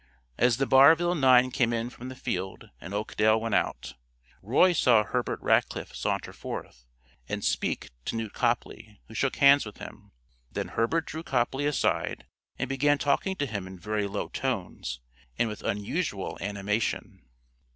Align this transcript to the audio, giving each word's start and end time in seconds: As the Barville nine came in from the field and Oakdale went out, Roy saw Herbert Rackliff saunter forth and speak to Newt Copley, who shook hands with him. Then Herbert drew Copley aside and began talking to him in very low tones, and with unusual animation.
As 0.39 0.57
the 0.57 0.65
Barville 0.65 1.13
nine 1.13 1.51
came 1.51 1.71
in 1.71 1.91
from 1.91 2.09
the 2.09 2.15
field 2.15 2.71
and 2.81 2.91
Oakdale 2.91 3.39
went 3.39 3.53
out, 3.53 3.93
Roy 4.41 4.73
saw 4.73 5.03
Herbert 5.03 5.39
Rackliff 5.43 5.95
saunter 5.95 6.33
forth 6.33 6.85
and 7.29 7.45
speak 7.45 7.91
to 8.05 8.15
Newt 8.15 8.33
Copley, 8.33 8.99
who 9.07 9.13
shook 9.13 9.35
hands 9.35 9.63
with 9.63 9.77
him. 9.77 10.11
Then 10.51 10.69
Herbert 10.69 11.05
drew 11.05 11.21
Copley 11.21 11.67
aside 11.67 12.25
and 12.57 12.67
began 12.67 12.97
talking 12.97 13.35
to 13.35 13.45
him 13.45 13.67
in 13.67 13.77
very 13.77 14.07
low 14.07 14.27
tones, 14.29 15.01
and 15.37 15.47
with 15.47 15.61
unusual 15.61 16.35
animation. 16.41 17.21